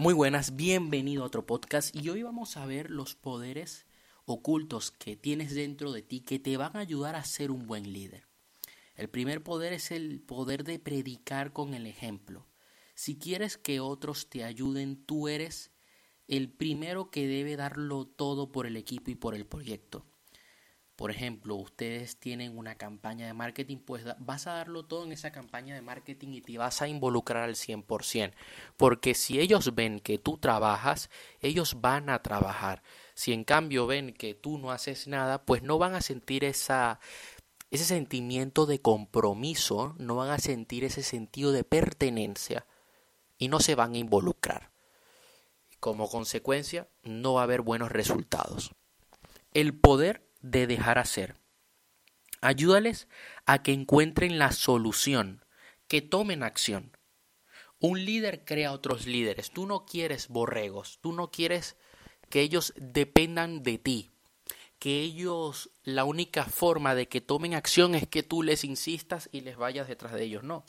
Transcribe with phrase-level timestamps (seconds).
[0.00, 3.84] Muy buenas, bienvenido a otro podcast y hoy vamos a ver los poderes
[4.24, 7.92] ocultos que tienes dentro de ti que te van a ayudar a ser un buen
[7.92, 8.26] líder.
[8.94, 12.46] El primer poder es el poder de predicar con el ejemplo.
[12.94, 15.70] Si quieres que otros te ayuden, tú eres
[16.28, 20.06] el primero que debe darlo todo por el equipo y por el proyecto.
[21.00, 25.32] Por ejemplo, ustedes tienen una campaña de marketing, pues vas a darlo todo en esa
[25.32, 28.34] campaña de marketing y te vas a involucrar al 100%.
[28.76, 31.08] Porque si ellos ven que tú trabajas,
[31.40, 32.82] ellos van a trabajar.
[33.14, 37.00] Si en cambio ven que tú no haces nada, pues no van a sentir esa,
[37.70, 42.66] ese sentimiento de compromiso, no van a sentir ese sentido de pertenencia
[43.38, 44.70] y no se van a involucrar.
[45.80, 48.72] Como consecuencia, no va a haber buenos resultados.
[49.54, 51.36] El poder de dejar hacer.
[52.40, 53.08] Ayúdales
[53.46, 55.44] a que encuentren la solución,
[55.88, 56.96] que tomen acción.
[57.78, 59.50] Un líder crea otros líderes.
[59.50, 61.76] Tú no quieres borregos, tú no quieres
[62.30, 64.10] que ellos dependan de ti,
[64.78, 69.42] que ellos, la única forma de que tomen acción es que tú les insistas y
[69.42, 70.42] les vayas detrás de ellos.
[70.42, 70.64] No.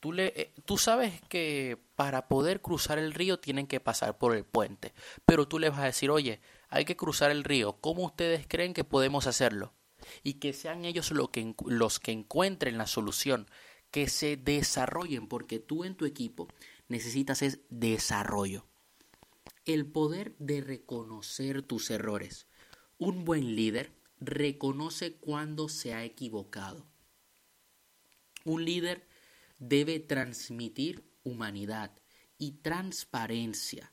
[0.00, 4.34] Tú, le, eh, tú sabes que para poder cruzar el río tienen que pasar por
[4.34, 4.94] el puente,
[5.26, 7.80] pero tú les vas a decir, oye, hay que cruzar el río.
[7.80, 9.74] ¿Cómo ustedes creen que podemos hacerlo?
[10.22, 13.48] Y que sean ellos los que encuentren la solución,
[13.90, 16.48] que se desarrollen, porque tú en tu equipo
[16.88, 18.66] necesitas es desarrollo.
[19.64, 22.46] El poder de reconocer tus errores.
[22.98, 26.86] Un buen líder reconoce cuando se ha equivocado.
[28.44, 29.06] Un líder
[29.58, 31.92] debe transmitir humanidad
[32.38, 33.92] y transparencia.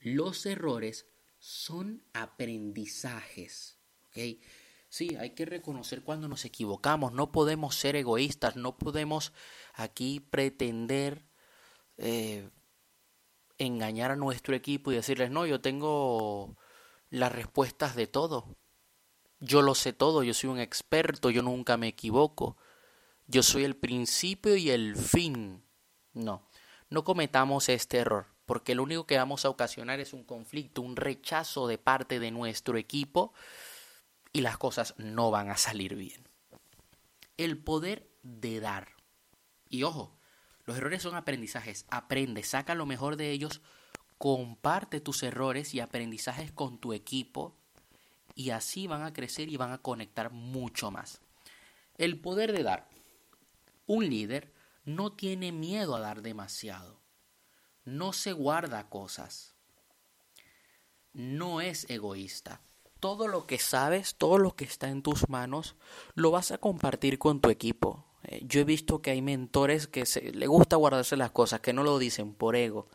[0.00, 1.06] Los errores
[1.44, 3.78] son aprendizajes.
[4.88, 9.34] Sí, hay que reconocer cuando nos equivocamos, no podemos ser egoístas, no podemos
[9.74, 11.26] aquí pretender
[11.98, 12.48] eh,
[13.58, 16.56] engañar a nuestro equipo y decirles, no, yo tengo
[17.10, 18.56] las respuestas de todo,
[19.38, 22.56] yo lo sé todo, yo soy un experto, yo nunca me equivoco,
[23.26, 25.62] yo soy el principio y el fin.
[26.14, 26.48] No,
[26.88, 30.96] no cometamos este error porque lo único que vamos a ocasionar es un conflicto, un
[30.96, 33.32] rechazo de parte de nuestro equipo
[34.32, 36.28] y las cosas no van a salir bien.
[37.36, 38.88] El poder de dar.
[39.68, 40.16] Y ojo,
[40.64, 41.86] los errores son aprendizajes.
[41.88, 43.60] Aprende, saca lo mejor de ellos,
[44.18, 47.56] comparte tus errores y aprendizajes con tu equipo
[48.34, 51.20] y así van a crecer y van a conectar mucho más.
[51.96, 52.88] El poder de dar.
[53.86, 54.52] Un líder
[54.84, 57.03] no tiene miedo a dar demasiado
[57.84, 59.54] no se guarda cosas,
[61.12, 62.60] no es egoísta.
[63.00, 65.76] Todo lo que sabes, todo lo que está en tus manos,
[66.14, 68.06] lo vas a compartir con tu equipo.
[68.24, 71.74] Eh, yo he visto que hay mentores que se, le gusta guardarse las cosas, que
[71.74, 72.88] no lo dicen por ego,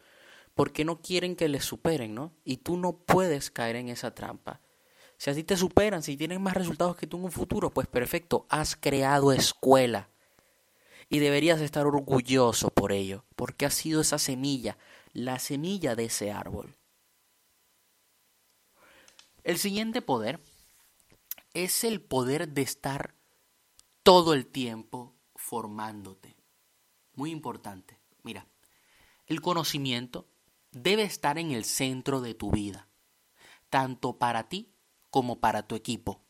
[0.56, 2.34] porque no quieren que les superen, ¿no?
[2.44, 4.62] Y tú no puedes caer en esa trampa.
[5.18, 8.48] Si así te superan, si tienen más resultados que tú en un futuro, pues perfecto,
[8.50, 10.10] has creado escuela
[11.10, 14.78] y deberías estar orgulloso por ello, porque ha sido esa semilla,
[15.12, 16.78] la semilla de ese árbol.
[19.44, 20.40] El siguiente poder
[21.54, 23.16] es el poder de estar
[24.04, 26.36] todo el tiempo formándote.
[27.16, 28.00] Muy importante.
[28.22, 28.48] Mira,
[29.26, 30.28] el conocimiento
[30.72, 32.88] debe estar en el centro de tu vida,
[33.70, 34.72] tanto para ti
[35.10, 36.22] como para tu equipo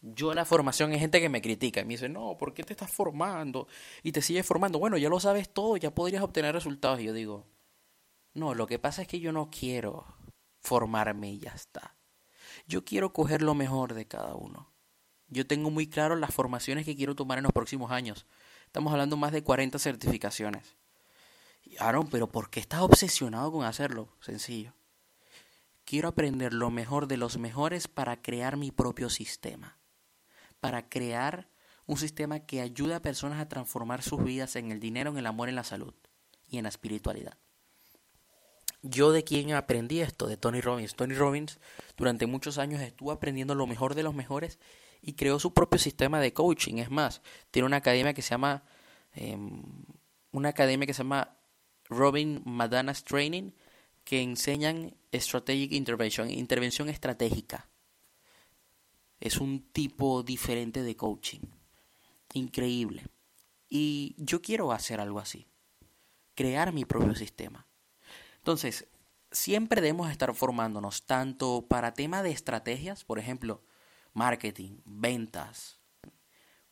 [0.00, 2.72] yo la formación hay gente que me critica y me dice, no, ¿por qué te
[2.72, 3.66] estás formando?
[4.02, 4.78] Y te sigues formando.
[4.78, 7.00] Bueno, ya lo sabes todo, ya podrías obtener resultados.
[7.00, 7.46] Y yo digo,
[8.34, 10.04] no, lo que pasa es que yo no quiero
[10.60, 11.96] formarme y ya está.
[12.66, 14.72] Yo quiero coger lo mejor de cada uno.
[15.28, 18.26] Yo tengo muy claro las formaciones que quiero tomar en los próximos años.
[18.66, 20.76] Estamos hablando más de 40 certificaciones.
[21.80, 24.08] Aaron, pero ¿por qué estás obsesionado con hacerlo?
[24.20, 24.74] Sencillo.
[25.84, 29.78] Quiero aprender lo mejor de los mejores para crear mi propio sistema
[30.60, 31.48] para crear
[31.86, 35.26] un sistema que ayude a personas a transformar sus vidas en el dinero, en el
[35.26, 35.94] amor, en la salud
[36.48, 37.38] y en la espiritualidad.
[38.82, 40.94] Yo de quién aprendí esto, de Tony Robbins.
[40.94, 41.58] Tony Robbins
[41.96, 44.58] durante muchos años estuvo aprendiendo lo mejor de los mejores
[45.00, 46.76] y creó su propio sistema de coaching.
[46.76, 48.64] Es más, tiene una academia que se llama
[49.12, 49.62] em,
[50.30, 51.36] una academia que se llama
[51.88, 53.52] Robin Madana's Training
[54.04, 57.68] que enseñan Strategic Intervention, intervención estratégica.
[59.20, 61.40] Es un tipo diferente de coaching.
[62.34, 63.06] Increíble.
[63.68, 65.46] Y yo quiero hacer algo así.
[66.34, 67.66] Crear mi propio sistema.
[68.38, 68.86] Entonces,
[69.30, 73.64] siempre debemos estar formándonos tanto para tema de estrategias, por ejemplo,
[74.12, 75.80] marketing, ventas,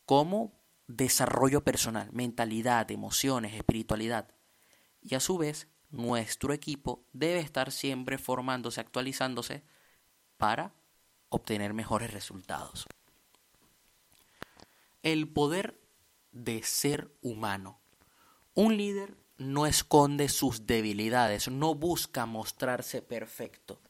[0.05, 0.53] como
[0.87, 4.29] desarrollo personal, mentalidad, emociones, espiritualidad.
[5.01, 9.63] Y a su vez, nuestro equipo debe estar siempre formándose, actualizándose
[10.37, 10.73] para
[11.29, 12.85] obtener mejores resultados.
[15.03, 15.79] El poder
[16.31, 17.79] de ser humano.
[18.53, 23.81] Un líder no esconde sus debilidades, no busca mostrarse perfecto.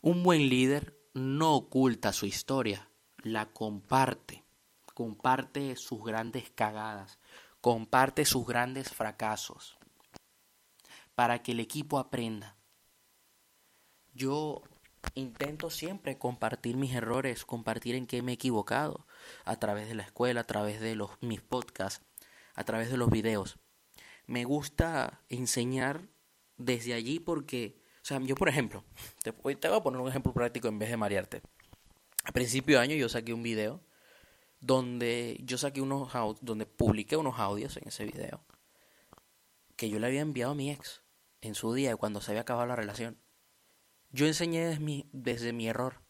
[0.00, 2.88] Un buen líder no oculta su historia,
[3.22, 4.44] la comparte,
[4.94, 7.18] comparte sus grandes cagadas,
[7.60, 9.78] comparte sus grandes fracasos,
[11.14, 12.56] para que el equipo aprenda.
[14.14, 14.62] Yo
[15.14, 19.06] intento siempre compartir mis errores, compartir en qué me he equivocado,
[19.44, 22.04] a través de la escuela, a través de los, mis podcasts,
[22.54, 23.58] a través de los videos.
[24.26, 26.08] Me gusta enseñar
[26.56, 28.84] desde allí porque, o sea, yo por ejemplo,
[29.22, 31.42] te, voy a poner un ejemplo práctico en vez de marearte.
[32.24, 33.82] A principio de año yo saqué un video
[34.60, 36.12] donde yo saqué unos
[36.42, 38.44] donde publiqué unos audios en ese video
[39.80, 41.00] que yo le había enviado a mi ex
[41.40, 43.18] en su día cuando se había acabado la relación.
[44.10, 46.00] Yo enseñé desde mi, desde mi error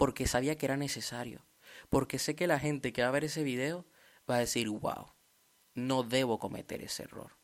[0.00, 1.44] porque sabía que era necesario,
[1.90, 3.84] porque sé que la gente que va a ver ese video
[4.28, 5.12] va a decir, wow,
[5.74, 7.36] no debo cometer ese error.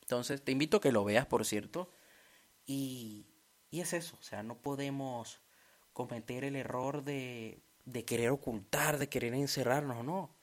[0.00, 1.92] Entonces, te invito a que lo veas, por cierto,
[2.64, 3.26] y,
[3.70, 5.42] y es eso, o sea, no podemos
[5.92, 10.34] cometer el error de, de querer ocultar, de querer encerrarnos, no.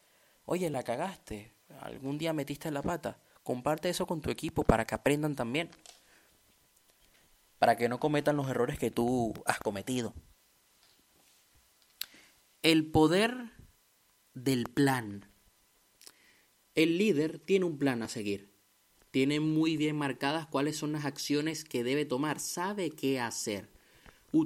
[0.45, 1.51] Oye, la cagaste,
[1.81, 5.71] algún día metiste la pata, comparte eso con tu equipo para que aprendan también,
[7.63, 10.13] para que no cometan los errores que tú has cometido.
[12.61, 13.53] El poder
[14.33, 15.31] del plan.
[16.75, 18.53] El líder tiene un plan a seguir.
[19.11, 22.41] Tiene muy bien marcadas cuáles son las acciones que debe tomar.
[22.41, 23.69] Sabe qué hacer.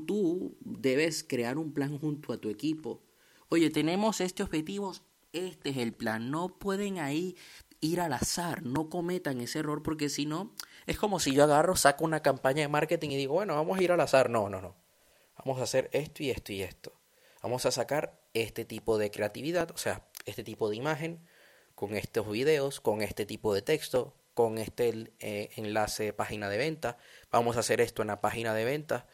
[0.06, 3.02] Tú debes crear un plan junto a tu equipo.
[3.50, 4.94] Oye, tenemos este objetivo.
[5.34, 6.30] Este es el plan.
[6.30, 7.36] No pueden ahí
[7.82, 8.62] ir al azar.
[8.62, 10.54] No cometan ese error porque si no,
[10.88, 13.84] es como si yo agarro, saco una campaña de marketing y digo, bueno, vamos a
[13.84, 14.30] ir al azar.
[14.30, 14.76] No, no, no.
[15.38, 16.94] Vamos a hacer esto y esto y esto.
[17.44, 21.20] Vamos a sacar este tipo de creatividad, o sea, este tipo de imagen
[21.76, 26.98] con estos videos, con este tipo de texto, con este eh, enlace página de venta.
[27.32, 29.08] Vamos a hacer esto en la página de venta.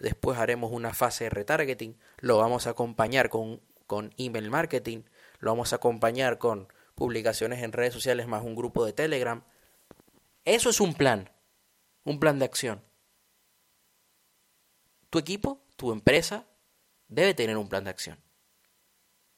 [0.00, 1.96] Después haremos una fase de retargeting.
[2.18, 5.04] Lo vamos a acompañar con, con email marketing.
[5.38, 9.44] Lo vamos a acompañar con publicaciones en redes sociales más un grupo de Telegram.
[10.44, 11.30] Eso es un plan.
[12.04, 12.82] Un plan de acción.
[15.10, 16.46] Tu equipo, tu empresa,
[17.08, 18.18] debe tener un plan de acción.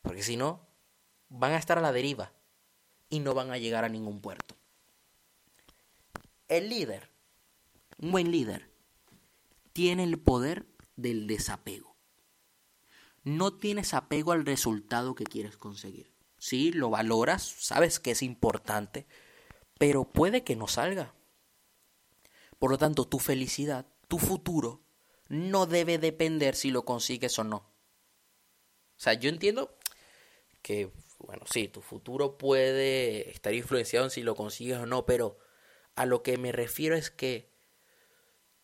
[0.03, 0.69] Porque si no,
[1.29, 2.33] van a estar a la deriva
[3.09, 4.57] y no van a llegar a ningún puerto.
[6.49, 7.11] El líder,
[7.99, 8.71] un buen líder,
[9.73, 10.67] tiene el poder
[10.97, 11.97] del desapego.
[13.25, 16.13] No tienes apego al resultado que quieres conseguir.
[16.39, 19.07] Sí, lo valoras, sabes que es importante,
[19.83, 21.13] pero puede que no salga.
[22.61, 24.85] Por lo tanto, tu felicidad, tu futuro,
[25.27, 27.57] no debe depender si lo consigues o no.
[27.57, 27.67] O
[28.97, 29.77] sea, yo entiendo
[30.63, 35.41] que bueno, sí, tu futuro puede estar influenciado en si lo consigues o no, pero
[35.97, 37.51] a lo que me refiero es que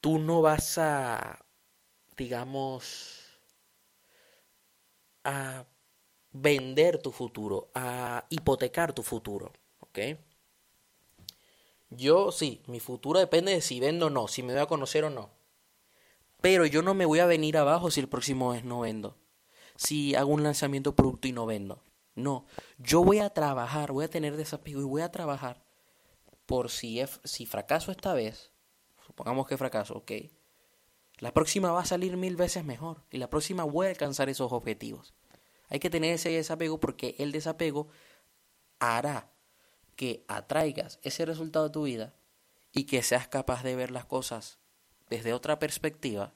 [0.00, 1.44] tú no vas a,
[2.16, 3.40] digamos,
[5.24, 5.66] a
[6.30, 9.98] vender tu futuro, a hipotecar tu futuro, ¿ok?
[11.90, 15.04] Yo sí, mi futuro depende de si vendo o no, si me voy a conocer
[15.04, 15.30] o no.
[16.40, 19.16] Pero yo no me voy a venir abajo si el próximo mes no vendo.
[19.76, 21.82] Si hago un lanzamiento producto y no vendo.
[22.14, 22.46] No,
[22.78, 25.62] yo voy a trabajar, voy a tener desapego y voy a trabajar
[26.46, 28.50] por si, si fracaso esta vez,
[29.06, 30.12] supongamos que fracaso, ok,
[31.18, 34.52] la próxima va a salir mil veces mejor y la próxima voy a alcanzar esos
[34.52, 35.14] objetivos.
[35.68, 37.88] Hay que tener ese desapego porque el desapego
[38.80, 39.30] hará
[39.98, 42.14] que atraigas ese resultado de tu vida
[42.70, 44.60] y que seas capaz de ver las cosas
[45.10, 46.34] desde otra perspectiva,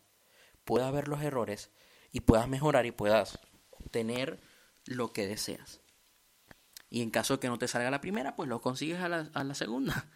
[0.65, 1.71] puedas ver los errores
[2.11, 3.39] y puedas mejorar y puedas
[3.71, 4.41] obtener
[4.85, 5.81] lo que deseas.
[6.91, 9.31] Y en caso de que no te salga la primera, pues lo consigues a la,
[9.33, 10.11] a la segunda.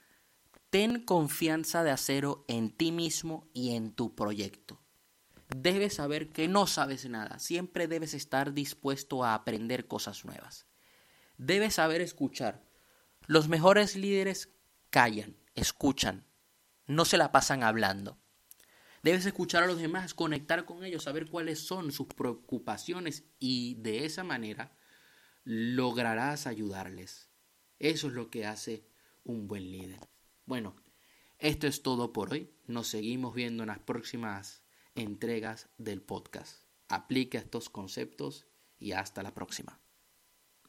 [0.70, 4.80] Ten confianza de acero en ti mismo y en tu proyecto.
[5.54, 7.38] Debes saber que no sabes nada.
[7.40, 10.66] Siempre debes estar dispuesto a aprender cosas nuevas.
[11.36, 12.65] Debes saber escuchar.
[13.26, 14.50] Los mejores líderes
[14.90, 16.26] callan, escuchan,
[16.86, 18.18] no se la pasan hablando.
[19.02, 24.04] Debes escuchar a los demás, conectar con ellos, saber cuáles son sus preocupaciones y de
[24.04, 24.76] esa manera
[25.42, 27.28] lograrás ayudarles.
[27.78, 28.86] Eso es lo que hace
[29.24, 30.00] un buen líder.
[30.44, 30.76] Bueno,
[31.38, 32.54] esto es todo por hoy.
[32.66, 34.62] Nos seguimos viendo en las próximas
[34.94, 36.64] entregas del podcast.
[36.88, 38.46] Aplica estos conceptos
[38.78, 39.80] y hasta la próxima.